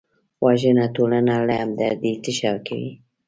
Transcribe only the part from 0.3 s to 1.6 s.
وژنه ټولنه له